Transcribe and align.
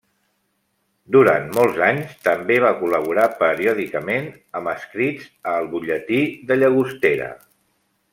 Durant 1.15 1.43
molts 1.57 1.81
anys 1.87 2.15
també 2.27 2.57
va 2.63 2.71
col·laborar 2.79 3.25
periòdicament 3.43 4.27
amb 4.61 4.71
escrits 4.75 5.29
a 5.53 5.57
El 5.61 5.69
Butlletí 5.75 6.23
de 6.53 6.59
Llagostera. 6.63 7.29